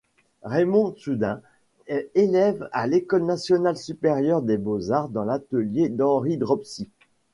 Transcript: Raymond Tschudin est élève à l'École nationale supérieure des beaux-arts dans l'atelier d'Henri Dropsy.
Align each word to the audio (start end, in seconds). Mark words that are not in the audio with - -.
Raymond 0.41 0.93
Tschudin 0.95 1.41
est 1.85 2.09
élève 2.15 2.67
à 2.73 2.87
l'École 2.87 3.23
nationale 3.23 3.77
supérieure 3.77 4.41
des 4.41 4.57
beaux-arts 4.57 5.09
dans 5.09 5.25
l'atelier 5.25 5.89
d'Henri 5.89 6.37
Dropsy. 6.37 6.89